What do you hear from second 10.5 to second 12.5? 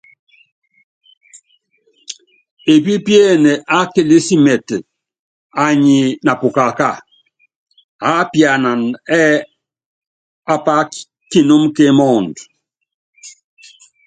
ápá kinúmu kímɔɔdɔ.